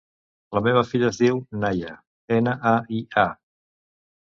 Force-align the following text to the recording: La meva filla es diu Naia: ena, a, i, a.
La 0.57 0.61
meva 0.67 0.81
filla 0.91 1.09
es 1.11 1.19
diu 1.25 1.37
Naia: 1.65 1.93
ena, 2.39 2.57
a, 2.73 2.75
i, 3.01 3.05
a. 3.27 3.29